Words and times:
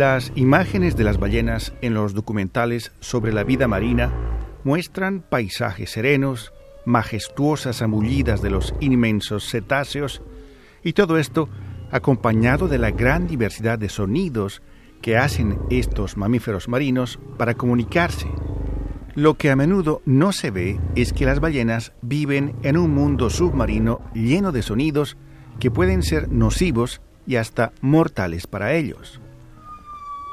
Las 0.00 0.32
imágenes 0.34 0.96
de 0.96 1.04
las 1.04 1.18
ballenas 1.18 1.74
en 1.82 1.92
los 1.92 2.14
documentales 2.14 2.90
sobre 3.00 3.34
la 3.34 3.44
vida 3.44 3.68
marina 3.68 4.10
muestran 4.64 5.20
paisajes 5.20 5.90
serenos, 5.90 6.54
majestuosas 6.86 7.82
amullidas 7.82 8.40
de 8.40 8.48
los 8.48 8.74
inmensos 8.80 9.50
cetáceos, 9.50 10.22
y 10.82 10.94
todo 10.94 11.18
esto 11.18 11.50
acompañado 11.90 12.66
de 12.66 12.78
la 12.78 12.92
gran 12.92 13.26
diversidad 13.26 13.78
de 13.78 13.90
sonidos 13.90 14.62
que 15.02 15.18
hacen 15.18 15.58
estos 15.68 16.16
mamíferos 16.16 16.66
marinos 16.66 17.18
para 17.36 17.52
comunicarse. 17.52 18.30
Lo 19.14 19.34
que 19.34 19.50
a 19.50 19.56
menudo 19.56 20.00
no 20.06 20.32
se 20.32 20.50
ve 20.50 20.80
es 20.94 21.12
que 21.12 21.26
las 21.26 21.40
ballenas 21.40 21.92
viven 22.00 22.56
en 22.62 22.78
un 22.78 22.94
mundo 22.94 23.28
submarino 23.28 24.00
lleno 24.14 24.50
de 24.50 24.62
sonidos 24.62 25.18
que 25.58 25.70
pueden 25.70 26.02
ser 26.02 26.32
nocivos 26.32 27.02
y 27.26 27.36
hasta 27.36 27.72
mortales 27.82 28.46
para 28.46 28.72
ellos. 28.72 29.20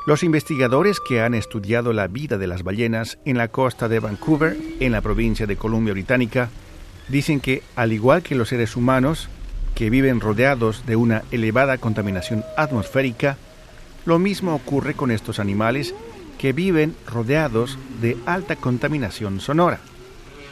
Los 0.07 0.23
investigadores 0.23 1.01
que 1.01 1.19
han 1.19 1.33
estudiado 1.33 1.91
la 1.91 2.07
vida 2.07 2.37
de 2.37 2.47
las 2.47 2.63
ballenas 2.63 3.17
en 3.25 3.37
la 3.37 3.49
costa 3.49 3.89
de 3.89 3.99
Vancouver, 3.99 4.57
en 4.79 4.93
la 4.93 5.01
provincia 5.01 5.45
de 5.45 5.57
Columbia 5.57 5.91
Británica, 5.91 6.49
dicen 7.09 7.41
que, 7.41 7.61
al 7.75 7.91
igual 7.91 8.23
que 8.23 8.33
los 8.33 8.47
seres 8.47 8.77
humanos, 8.77 9.27
que 9.75 9.89
viven 9.89 10.21
rodeados 10.21 10.85
de 10.85 10.95
una 10.95 11.23
elevada 11.31 11.77
contaminación 11.77 12.45
atmosférica, 12.55 13.35
lo 14.05 14.17
mismo 14.17 14.55
ocurre 14.55 14.93
con 14.93 15.11
estos 15.11 15.39
animales 15.39 15.93
que 16.37 16.53
viven 16.53 16.95
rodeados 17.05 17.77
de 17.99 18.15
alta 18.25 18.55
contaminación 18.55 19.41
sonora. 19.41 19.81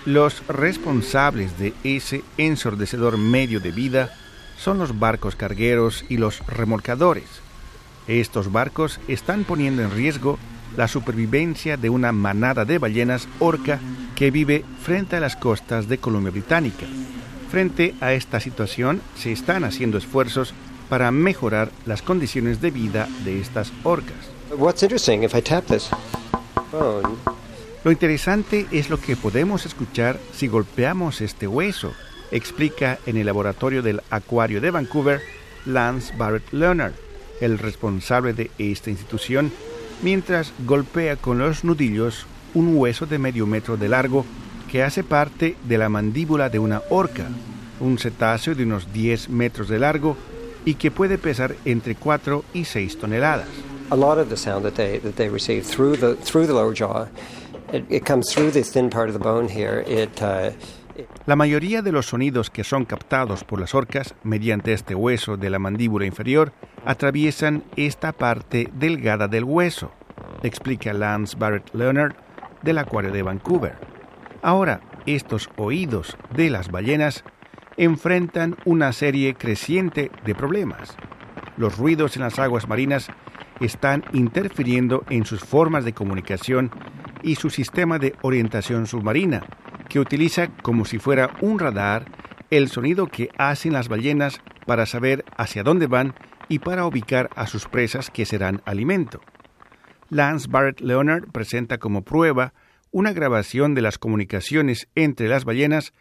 Los 0.03 0.45
responsables 0.49 1.57
de 1.57 1.73
ese 1.85 2.25
ensordecedor 2.37 3.17
medio 3.17 3.61
de 3.61 3.71
vida 3.71 4.17
son 4.57 4.79
los 4.79 4.99
barcos 4.99 5.37
cargueros 5.37 6.03
y 6.09 6.17
los 6.17 6.45
remolcadores, 6.45 7.44
estos 8.07 8.51
barcos 8.51 8.99
están 9.07 9.43
poniendo 9.43 9.81
en 9.81 9.91
riesgo 9.91 10.37
la 10.77 10.87
supervivencia 10.87 11.77
de 11.77 11.89
una 11.89 12.11
manada 12.11 12.65
de 12.65 12.77
ballenas 12.77 13.27
orca 13.39 13.79
que 14.15 14.31
vive 14.31 14.63
frente 14.81 15.15
a 15.15 15.19
las 15.19 15.35
costas 15.35 15.87
de 15.87 15.97
Columbia 15.97 16.31
Británica. 16.31 16.85
Frente 17.49 17.95
a 18.01 18.13
esta 18.13 18.39
situación 18.39 19.01
se 19.15 19.31
están 19.31 19.63
haciendo 19.63 19.97
esfuerzos 19.97 20.53
para 20.89 21.11
mejorar 21.11 21.71
las 21.85 22.01
condiciones 22.01 22.61
de 22.61 22.71
vida 22.71 23.07
de 23.23 23.39
estas 23.39 23.71
orcas. 23.83 24.15
Lo 27.83 27.91
interesante 27.91 28.65
es 28.71 28.89
lo 28.89 28.99
que 28.99 29.15
podemos 29.15 29.65
escuchar 29.65 30.19
si 30.33 30.47
golpeamos 30.47 31.21
este 31.21 31.47
hueso, 31.47 31.93
explica 32.31 32.99
en 33.05 33.17
el 33.17 33.27
laboratorio 33.27 33.81
del 33.81 34.01
Acuario 34.09 34.59
de 34.59 34.71
Vancouver 34.71 35.21
Lance 35.65 36.13
Barrett 36.17 36.51
Leonard 36.51 37.04
el 37.41 37.57
responsable 37.57 38.33
de 38.33 38.51
esta 38.57 38.89
institución, 38.89 39.51
mientras 40.01 40.53
golpea 40.65 41.15
con 41.15 41.39
los 41.39 41.63
nudillos 41.63 42.25
un 42.53 42.75
hueso 42.77 43.05
de 43.05 43.19
medio 43.19 43.45
metro 43.45 43.77
de 43.77 43.89
largo 43.89 44.25
que 44.71 44.83
hace 44.83 45.03
parte 45.03 45.55
de 45.63 45.77
la 45.77 45.89
mandíbula 45.89 46.49
de 46.49 46.59
una 46.59 46.81
orca, 46.89 47.27
un 47.79 47.97
cetáceo 47.97 48.55
de 48.55 48.63
unos 48.63 48.91
10 48.91 49.29
metros 49.29 49.69
de 49.69 49.79
largo 49.79 50.17
y 50.65 50.75
que 50.75 50.91
puede 50.91 51.17
pesar 51.17 51.55
entre 51.65 51.95
4 51.95 52.43
y 52.53 52.65
6 52.65 52.97
toneladas. 52.99 53.47
A 53.91 53.95
lot 53.95 54.17
of 54.17 54.29
the 54.29 54.37
sound 54.37 54.63
that 54.63 54.73
they 54.73 54.99
that 54.99 55.15
they 55.15 55.29
receive 55.29 55.63
through 55.63 55.95
the 55.97 56.15
through 56.15 56.47
the 56.47 56.53
lower 56.53 56.73
jaw, 56.73 57.05
it, 57.71 57.85
it 57.89 58.03
comes 58.03 58.33
through 58.33 58.51
this 58.51 58.71
thin 58.71 58.89
part 58.89 59.09
of 59.09 59.13
the 59.13 59.19
bone 59.19 59.47
here. 59.47 59.83
It 59.87 60.19
uh, 60.23 60.51
la 61.25 61.35
mayoría 61.35 61.81
de 61.81 61.91
los 61.91 62.07
sonidos 62.07 62.49
que 62.49 62.63
son 62.63 62.85
captados 62.85 63.43
por 63.43 63.59
las 63.59 63.75
orcas 63.75 64.15
mediante 64.23 64.73
este 64.73 64.95
hueso 64.95 65.37
de 65.37 65.49
la 65.49 65.59
mandíbula 65.59 66.05
inferior 66.05 66.53
atraviesan 66.85 67.63
esta 67.75 68.11
parte 68.11 68.69
delgada 68.73 69.27
del 69.27 69.43
hueso, 69.43 69.91
explica 70.43 70.93
Lance 70.93 71.35
Barrett 71.37 71.73
Leonard 71.73 72.15
del 72.61 72.77
Acuario 72.77 73.11
de 73.11 73.23
Vancouver. 73.23 73.75
Ahora, 74.41 74.81
estos 75.05 75.49
oídos 75.57 76.17
de 76.35 76.49
las 76.49 76.69
ballenas 76.69 77.23
enfrentan 77.77 78.55
una 78.65 78.93
serie 78.93 79.35
creciente 79.35 80.11
de 80.23 80.35
problemas. 80.35 80.95
Los 81.57 81.77
ruidos 81.77 82.15
en 82.15 82.23
las 82.23 82.39
aguas 82.39 82.67
marinas 82.67 83.09
están 83.59 84.03
interfiriendo 84.13 85.03
en 85.09 85.25
sus 85.25 85.41
formas 85.41 85.85
de 85.85 85.93
comunicación 85.93 86.71
y 87.23 87.35
su 87.35 87.49
sistema 87.49 87.97
de 87.99 88.13
orientación 88.21 88.87
submarina, 88.87 89.43
que 89.95 90.01
utiliza 90.01 90.49
como 90.61 90.83
si 90.83 90.99
fuera 90.99 91.37
un 91.39 91.57
radar 91.57 92.03
el 92.49 92.67
sonido 92.67 93.07
que 93.07 93.29
hacen 93.37 93.71
las 93.71 93.87
ballenas 93.87 94.41
para 94.65 94.85
saber 94.85 95.23
hacia 95.37 95.63
dónde 95.63 95.87
van 95.87 96.15
y 96.49 96.59
para 96.59 96.85
ubicar 96.85 97.29
a 97.37 97.47
sus 97.47 97.69
presas 97.69 98.09
que 98.09 98.25
serán 98.25 98.61
alimento. 98.65 99.21
Lance 100.09 100.49
Barrett 100.49 100.81
Leonard 100.81 101.31
presenta 101.31 101.77
como 101.77 102.03
prueba 102.03 102.53
una 102.91 103.13
grabación 103.13 103.73
de 103.73 103.83
las 103.83 103.97
comunicaciones 103.97 104.89
entre 104.95 105.29
las 105.29 105.45
ballenas 105.45 105.93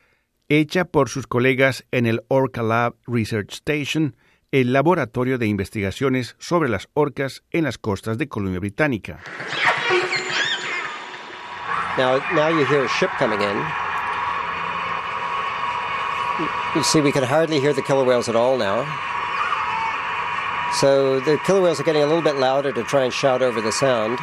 hecha 0.48 0.86
por 0.86 1.08
sus 1.08 1.28
colegas 1.28 1.86
en 1.92 2.06
el 2.06 2.24
Orca 2.26 2.64
Lab 2.64 2.96
Research 3.06 3.52
Station, 3.52 4.16
el 4.50 4.72
laboratorio 4.72 5.38
de 5.38 5.46
investigaciones 5.46 6.34
sobre 6.40 6.68
las 6.68 6.88
orcas 6.94 7.44
en 7.52 7.62
las 7.62 7.78
costas 7.78 8.18
de 8.18 8.26
Columbia 8.26 8.58
Británica. 8.58 9.20
Now, 11.96 12.18
now 12.34 12.48
you 12.48 12.66
hear 12.66 12.84
a 12.84 12.88
ship 12.88 13.10
coming 13.20 13.40
in. 13.40 13.83
You 16.74 16.82
see, 16.82 17.00
we 17.00 17.12
can 17.12 17.22
hardly 17.22 17.60
hear 17.60 17.72
the 17.72 17.82
killer 17.82 18.04
whales 18.04 18.28
at 18.28 18.36
all 18.36 18.56
now. 18.56 18.84
So 20.80 21.20
the 21.20 21.38
killer 21.46 21.60
whales 21.62 21.80
are 21.80 21.84
getting 21.84 22.02
a 22.02 22.06
little 22.06 22.22
bit 22.22 22.36
louder 22.36 22.72
to 22.72 22.82
try 22.84 23.04
and 23.04 23.12
shout 23.12 23.42
over 23.42 23.60
the 23.60 23.72
sound. 23.72 24.18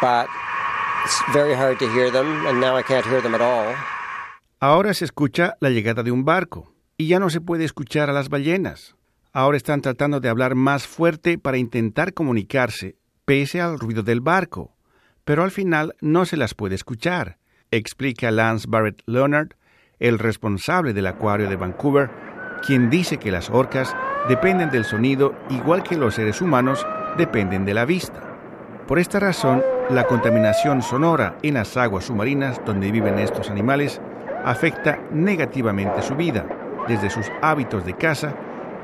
But 0.00 0.28
it's 1.04 1.22
very 1.32 1.54
hard 1.54 1.78
to 1.78 1.88
hear 1.92 2.10
them, 2.10 2.46
and 2.46 2.60
now 2.60 2.76
I 2.76 2.82
can't 2.82 3.06
hear 3.06 3.20
them 3.20 3.34
at 3.34 3.40
all. 3.40 3.74
Ahora 4.60 4.94
se 4.94 5.04
escucha 5.04 5.56
la 5.60 5.70
llegada 5.70 6.02
de 6.02 6.12
un 6.12 6.24
barco, 6.24 6.72
y 6.96 7.08
ya 7.08 7.18
no 7.18 7.30
se 7.30 7.40
puede 7.40 7.64
escuchar 7.64 8.08
a 8.08 8.12
las 8.12 8.28
ballenas. 8.28 8.94
Ahora 9.32 9.56
están 9.56 9.80
tratando 9.80 10.20
de 10.20 10.28
hablar 10.28 10.54
más 10.54 10.86
fuerte 10.86 11.38
para 11.38 11.58
intentar 11.58 12.14
comunicarse, 12.14 12.96
pese 13.24 13.60
al 13.60 13.78
ruido 13.78 14.02
del 14.02 14.20
barco 14.20 14.72
pero 15.24 15.44
al 15.44 15.50
final 15.50 15.94
no 16.00 16.24
se 16.24 16.36
las 16.36 16.54
puede 16.54 16.74
escuchar, 16.74 17.38
explica 17.70 18.30
Lance 18.30 18.66
Barrett 18.68 19.02
Leonard, 19.06 19.54
el 20.02 20.18
responsable 20.18 20.92
del 20.92 21.06
acuario 21.06 21.48
de 21.48 21.56
Vancouver, 21.56 22.10
quien 22.66 22.90
dice 22.90 23.18
que 23.18 23.30
las 23.30 23.50
orcas 23.50 23.96
dependen 24.28 24.68
del 24.70 24.84
sonido 24.84 25.34
igual 25.48 25.82
que 25.82 25.96
los 25.96 26.16
seres 26.16 26.42
humanos 26.42 26.84
dependen 27.16 27.64
de 27.64 27.74
la 27.74 27.84
vista. 27.84 28.20
Por 28.86 28.98
esta 28.98 29.20
razón, 29.20 29.62
la 29.90 30.04
contaminación 30.04 30.82
sonora 30.82 31.36
en 31.42 31.54
las 31.54 31.76
aguas 31.76 32.04
submarinas 32.04 32.60
donde 32.66 32.90
viven 32.90 33.18
estos 33.18 33.48
animales 33.48 34.00
afecta 34.44 34.98
negativamente 35.12 36.02
su 36.02 36.16
vida, 36.16 36.44
desde 36.88 37.08
sus 37.08 37.30
hábitos 37.40 37.84
de 37.86 37.94
caza 37.94 38.34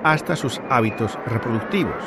hasta 0.04 0.36
sus 0.36 0.60
hábitos 0.70 1.18
reproductivos 1.26 2.04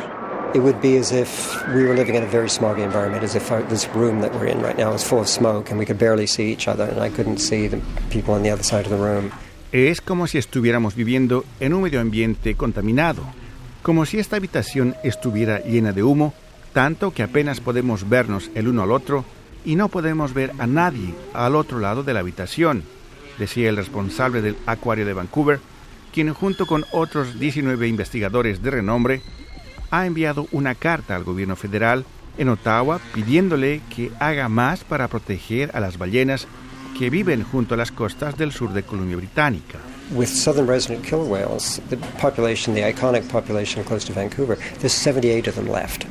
it 0.53 0.59
would 0.59 0.81
be 0.81 0.97
as 0.97 1.11
if 1.11 1.65
we 1.73 1.83
were 1.83 1.95
living 1.95 2.15
in 2.15 2.23
a 2.23 2.27
very 2.27 2.49
smoggy 2.49 2.83
environment, 2.83 3.23
as 3.23 3.35
if 3.35 3.49
this 3.69 3.87
room 3.95 4.21
that 4.21 4.33
we're 4.33 4.47
in 4.47 4.61
right 4.61 4.77
now 4.77 4.93
is 4.93 5.03
full 5.03 5.19
of 5.19 5.29
smoke 5.29 5.69
and 5.71 5.79
we 5.79 5.85
could 5.85 5.97
barely 5.97 6.27
see 6.27 6.51
each 6.51 6.67
other 6.67 6.85
and 6.85 6.99
I 6.99 7.09
couldn't 7.09 7.39
see 7.39 7.67
the 7.67 7.79
people 8.09 8.33
on 8.33 8.43
the 8.43 8.51
other 8.51 8.63
side 8.63 8.85
of 8.85 8.91
the 8.91 8.97
room. 8.97 9.31
Es 9.71 10.01
como 10.01 10.27
si 10.27 10.37
estuviéramos 10.37 10.95
viviendo 10.95 11.45
en 11.61 11.73
un 11.73 11.83
medio 11.83 12.01
ambiente 12.01 12.55
contaminado, 12.55 13.23
como 13.81 14.05
si 14.05 14.19
esta 14.19 14.35
habitación 14.35 14.95
estuviera 15.03 15.59
llena 15.59 15.93
de 15.93 16.03
humo, 16.03 16.33
tanto 16.73 17.11
que 17.11 17.23
apenas 17.23 17.61
podemos 17.61 18.09
vernos 18.09 18.51
el 18.53 18.67
uno 18.67 18.83
al 18.83 18.91
otro 18.91 19.23
y 19.63 19.75
no 19.75 19.87
podemos 19.87 20.33
ver 20.33 20.51
a 20.59 20.67
nadie 20.67 21.13
al 21.33 21.55
otro 21.55 21.79
lado 21.79 22.03
de 22.03 22.13
la 22.13 22.19
habitación, 22.19 22.83
decía 23.39 23.69
el 23.69 23.77
responsable 23.77 24.41
del 24.41 24.57
Acuario 24.65 25.05
de 25.05 25.13
Vancouver, 25.13 25.59
quien 26.11 26.33
junto 26.33 26.65
con 26.65 26.83
otros 26.91 27.39
19 27.39 27.87
investigadores 27.87 28.61
de 28.61 28.71
renombre 28.71 29.21
ha 29.91 30.05
enviado 30.05 30.47
una 30.51 30.73
carta 30.73 31.15
al 31.15 31.23
gobierno 31.23 31.55
federal 31.55 32.05
en 32.37 32.49
Ottawa 32.49 32.99
pidiéndole 33.13 33.81
que 33.93 34.11
haga 34.19 34.49
más 34.49 34.83
para 34.83 35.07
proteger 35.07 35.69
a 35.73 35.79
las 35.79 35.97
ballenas 35.97 36.47
que 36.97 37.09
viven 37.09 37.43
junto 37.43 37.73
a 37.73 37.77
las 37.77 37.91
costas 37.91 38.37
del 38.37 38.51
sur 38.51 38.73
de 38.73 38.83
Columbia 38.83 39.17
Británica. 39.17 39.79
With 40.11 40.27
southern 40.27 40.67
resident 40.67 41.03
killer 41.03 41.23
whales, 41.23 41.81
the 41.89 41.97
population, 42.19 42.73
the 42.73 42.83
iconic 42.83 43.29
population 43.29 43.83
close 43.83 44.05
to 44.07 44.13
Vancouver, 44.13 44.57
there's 44.79 44.93
78 44.93 45.47
of 45.47 45.55
them 45.55 45.69
left. 45.69 46.05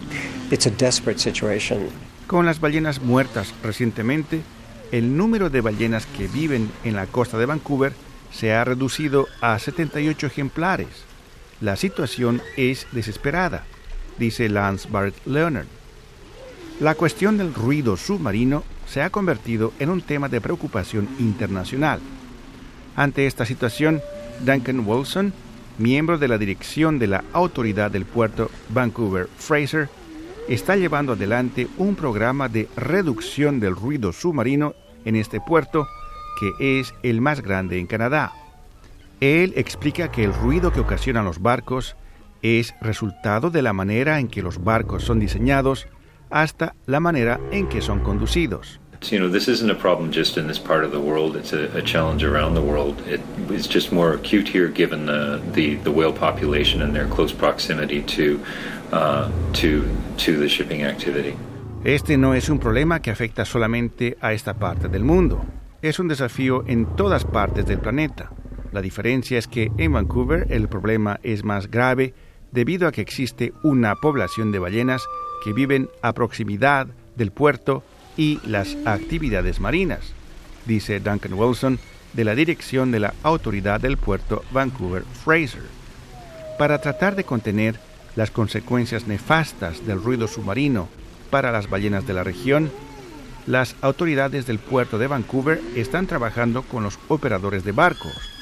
It's 0.51 0.67
a 0.67 0.71
desperate 0.71 1.19
situation. 1.19 1.89
Con 2.27 2.47
las 2.47 2.61
ballenas 2.61 3.01
muertas 3.03 3.53
recientemente, 3.63 4.43
el 4.93 5.17
número 5.17 5.51
de 5.51 5.61
ballenas 5.61 6.07
que 6.07 6.29
viven 6.29 6.71
en 6.85 6.97
la 6.97 7.07
costa 7.07 7.39
de 7.39 7.47
Vancouver 7.47 7.93
se 8.33 8.53
ha 8.53 8.65
reducido 8.65 9.27
a 9.41 9.59
78 9.59 10.27
ejemplares 10.27 11.10
la 11.61 11.77
situación 11.77 12.41
es 12.57 12.87
desesperada, 12.93 13.65
dice 14.19 14.49
Lance 14.49 14.89
Barrett 14.91 15.27
Leonard. 15.27 15.67
La 16.81 16.95
cuestión 16.95 17.37
del 17.37 17.53
ruido 17.53 17.97
submarino 17.97 18.65
se 18.87 19.03
ha 19.03 19.11
convertido 19.11 19.73
en 19.79 19.91
un 19.91 20.01
tema 20.01 20.29
de 20.29 20.41
preocupación 20.41 21.09
internacional. 21.19 22.01
Ante 22.97 23.27
esta 23.27 23.45
situación, 23.45 24.01
Duncan 24.41 24.81
Wilson, 24.87 25.33
miembro 25.79 26.19
de 26.19 26.29
la 26.29 26.39
dirección 26.39 26.99
de 26.99 27.07
la 27.07 27.25
autoridad 27.33 27.91
del 27.91 28.07
puerto 28.07 28.51
Vancouver 28.71 29.29
Fraser, 29.37 29.89
está 30.49 30.77
llevando 30.77 31.13
adelante 31.13 31.69
un 31.77 31.95
programa 31.95 32.49
de 32.49 32.69
reducción 32.77 33.61
del 33.61 33.77
ruido 33.77 34.13
submarino 34.13 34.75
en 35.05 35.17
este 35.17 35.41
puerto, 35.41 35.87
que 36.41 36.81
es 36.81 36.95
el 37.03 37.21
más 37.21 37.43
grande 37.43 37.79
en 37.79 37.87
Canadá. 37.87 38.33
Él 39.21 39.53
explica 39.57 40.11
que 40.11 40.25
el 40.25 40.33
ruido 40.33 40.73
que 40.73 40.81
ocasionan 40.81 41.27
los 41.27 41.41
barcos 41.43 41.95
es 42.43 42.75
resultado 42.81 43.51
de 43.51 43.61
la 43.61 43.75
manera 43.75 44.19
en 44.19 44.29
que 44.29 44.43
los 44.43 44.65
barcos 44.65 45.05
son 45.05 45.21
diseñados 45.21 45.89
hasta 46.31 46.75
la 46.87 47.01
manera 47.01 47.39
en 47.51 47.69
que 47.69 47.83
son 47.83 48.01
conducidos. 48.01 48.81
You 49.03 49.19
know, 49.19 49.31
this 49.31 49.49
isn't 49.49 49.71
a 49.71 49.75
problem 49.75 50.11
just 50.13 50.37
in 50.37 50.47
this 50.47 50.59
part 50.59 50.85
of 50.85 50.93
the 50.93 51.01
world. 51.01 51.35
It's 51.35 51.55
a, 51.55 51.71
a 51.77 51.83
challenge 51.83 52.23
around 52.23 52.55
the 52.55 52.63
world. 52.63 53.01
It 53.07 53.21
is 53.51 53.67
just 53.67 53.93
more 53.93 54.15
acute 54.15 54.47
here 54.47 54.69
given 54.69 55.07
the, 55.07 55.41
the, 55.53 55.77
the 55.85 55.91
whale 55.91 56.13
population 56.13 56.83
and 56.83 56.95
their 56.95 57.07
close 57.09 57.33
proximity 57.33 58.03
to, 58.03 58.41
uh, 58.93 59.31
to, 59.55 59.89
to 60.19 60.37
the 60.39 60.49
shipping 60.49 60.85
activity. 60.85 61.35
Este 61.83 62.19
no 62.19 62.35
es 62.35 62.51
un 62.51 62.59
problema 62.59 63.01
que 63.01 63.11
afecta 63.11 63.47
solamente 63.47 64.19
a 64.21 64.35
esta 64.35 64.55
parte 64.55 64.89
del 64.89 65.03
mundo. 65.03 65.43
Es 65.81 65.99
un 65.99 66.09
desafío 66.09 66.65
en 66.67 66.85
todas 66.95 67.25
partes 67.25 67.65
del 67.65 67.79
planeta. 67.79 68.31
La 68.73 68.83
diferencia 68.83 69.39
es 69.39 69.49
que 69.49 69.73
en 69.79 69.93
Vancouver 69.93 70.47
el 70.51 70.69
problema 70.69 71.19
es 71.23 71.43
más 71.45 71.71
grave 71.71 72.15
debido 72.53 72.87
a 72.87 72.93
que 72.93 73.01
existe 73.01 73.53
una 73.63 73.97
población 73.97 74.53
de 74.53 74.61
ballenas 74.61 75.03
que 75.45 75.53
viven 75.53 75.89
a 76.03 76.13
proximidad 76.13 76.87
del 77.17 77.33
puerto 77.33 77.83
y 78.17 78.39
las 78.47 78.77
actividades 78.85 79.61
marinas, 79.61 80.13
dice 80.67 81.01
Duncan 81.01 81.35
Wilson 81.35 81.79
de 82.13 82.25
la 82.25 82.35
dirección 82.35 82.91
de 82.91 83.01
la 83.01 83.15
Autoridad 83.23 83.81
del 83.81 83.97
Puerto 83.97 84.45
Vancouver 84.53 85.05
Fraser. 85.25 85.63
Para 86.59 86.81
tratar 86.81 87.17
de 87.17 87.25
contener 87.25 87.79
las 88.17 88.31
consecuencias 88.31 89.07
nefastas 89.07 89.87
del 89.87 90.03
ruido 90.03 90.29
submarino 90.29 90.89
para 91.31 91.53
las 91.53 91.71
ballenas 91.71 92.07
de 92.07 92.15
la 92.15 92.25
región, 92.25 92.71
las 93.47 93.77
autoridades 93.81 94.47
del 94.47 94.59
puerto 94.59 94.99
de 94.99 95.07
Vancouver 95.07 95.61
están 95.77 96.07
trabajando 96.07 96.63
con 96.63 96.83
los 96.83 96.99
operadores 97.09 97.65
de 97.65 97.73
barcos 97.73 98.40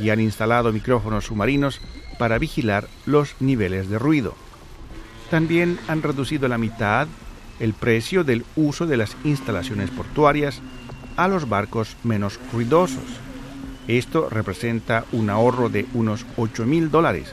y 0.00 0.10
han 0.10 0.20
instalado 0.20 0.72
micrófonos 0.72 1.26
submarinos 1.26 1.80
para 2.18 2.38
vigilar 2.38 2.88
los 3.06 3.34
niveles 3.40 3.88
de 3.88 3.98
ruido. 3.98 4.34
También 5.30 5.78
han 5.88 6.02
reducido 6.02 6.48
la 6.48 6.58
mitad 6.58 7.06
el 7.60 7.74
precio 7.74 8.24
del 8.24 8.44
uso 8.56 8.86
de 8.86 8.96
las 8.96 9.16
instalaciones 9.22 9.90
portuarias 9.90 10.60
a 11.16 11.28
los 11.28 11.48
barcos 11.48 11.96
menos 12.02 12.40
ruidosos. 12.52 13.04
Esto 13.86 14.28
representa 14.30 15.04
un 15.12 15.30
ahorro 15.30 15.68
de 15.68 15.86
unos 15.94 16.24
8 16.36 16.64
mil 16.64 16.90
dólares 16.90 17.32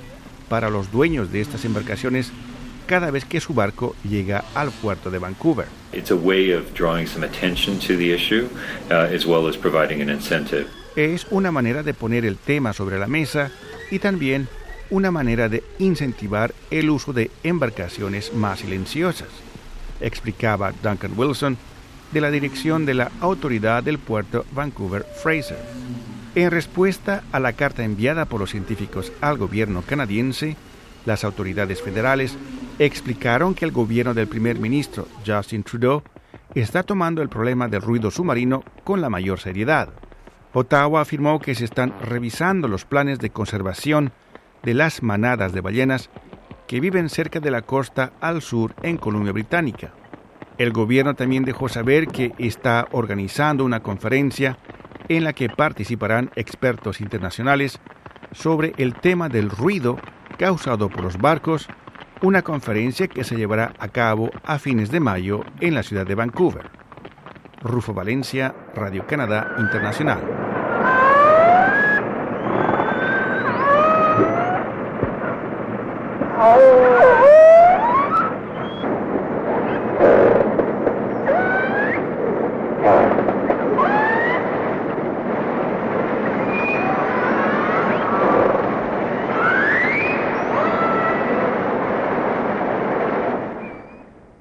para 0.50 0.70
los 0.70 0.92
dueños 0.92 1.32
de 1.32 1.42
estas 1.42 1.66
embarcaciones 1.66 2.32
cada 2.86 3.12
vez 3.12 3.26
que 3.26 3.42
su 3.42 3.54
barco 3.54 3.96
llega 4.08 4.46
al 4.54 4.72
puerto 4.72 5.12
de 5.12 5.20
Vancouver. 5.20 5.68
Es 10.98 11.28
una 11.30 11.52
manera 11.52 11.84
de 11.84 11.94
poner 11.94 12.26
el 12.26 12.38
tema 12.38 12.74
sobre 12.74 12.98
la 12.98 13.06
mesa 13.06 13.52
y 13.92 14.00
también 14.00 14.48
una 14.90 15.12
manera 15.12 15.48
de 15.48 15.64
incentivar 15.78 16.56
el 16.72 16.90
uso 16.90 17.14
de 17.14 17.30
embarcaciones 17.44 18.34
más 18.34 18.62
silenciosas, 18.62 19.28
explicaba 20.02 20.74
Duncan 20.82 21.12
Wilson 21.16 21.56
de 22.12 22.20
la 22.20 22.32
dirección 22.32 22.88
de 22.88 22.96
la 22.96 23.12
Autoridad 23.22 23.84
del 23.84 24.00
Puerto 24.00 24.44
Vancouver 24.54 25.06
Fraser. 25.22 25.60
En 26.34 26.50
respuesta 26.50 27.24
a 27.32 27.40
la 27.40 27.54
carta 27.54 27.84
enviada 27.84 28.26
por 28.26 28.40
los 28.40 28.50
científicos 28.50 29.12
al 29.22 29.38
gobierno 29.38 29.84
canadiense, 29.84 30.56
las 31.06 31.24
autoridades 31.24 31.80
federales 31.80 32.36
explicaron 32.80 33.54
que 33.54 33.66
el 33.66 33.72
gobierno 33.72 34.16
del 34.16 34.28
primer 34.28 34.58
ministro 34.58 35.08
Justin 35.24 35.62
Trudeau 35.62 36.02
está 36.56 36.82
tomando 36.82 37.22
el 37.22 37.30
problema 37.30 37.68
del 37.68 37.84
ruido 37.84 38.10
submarino 38.10 38.64
con 38.84 39.00
la 39.00 39.12
mayor 39.12 39.40
seriedad. 39.40 39.90
Ottawa 40.54 41.02
afirmó 41.02 41.40
que 41.40 41.56
se 41.56 41.66
están 41.66 41.94
revisando 42.02 42.68
los 42.68 42.86
planes 42.86 43.20
de 43.20 43.30
conservación 43.30 44.12
de 44.64 44.74
las 44.74 45.04
manadas 45.04 45.54
de 45.54 45.62
ballenas 45.62 46.10
que 46.68 46.80
viven 46.80 47.10
cerca 47.10 47.40
de 47.40 47.52
la 47.52 47.62
costa 47.62 48.14
al 48.22 48.42
sur 48.42 48.74
en 48.84 48.98
Columbia 48.98 49.32
Británica. 49.32 49.94
El 50.58 50.74
gobierno 50.74 51.14
también 51.14 51.46
dejó 51.46 51.70
saber 51.70 52.08
que 52.08 52.34
está 52.38 52.88
organizando 52.92 53.64
una 53.64 53.82
conferencia 53.82 54.58
en 55.08 55.24
la 55.24 55.34
que 55.34 55.50
participarán 55.50 56.32
expertos 56.36 57.00
internacionales 57.00 57.80
sobre 58.32 58.74
el 58.78 58.96
tema 58.96 59.30
del 59.30 59.50
ruido 59.50 59.98
causado 60.38 60.90
por 60.90 61.04
los 61.04 61.18
barcos, 61.18 61.68
una 62.22 62.42
conferencia 62.42 63.08
que 63.08 63.24
se 63.24 63.36
llevará 63.36 63.74
a 63.80 63.88
cabo 63.88 64.32
a 64.44 64.60
fines 64.60 64.92
de 64.92 65.00
mayo 65.00 65.44
en 65.62 65.76
la 65.76 65.84
ciudad 65.84 66.06
de 66.06 66.16
Vancouver. 66.16 66.87
Rufo 67.62 67.94
Valencia, 67.94 68.54
Radio 68.76 69.06
Canadá 69.08 69.56
Internacional. 69.58 70.47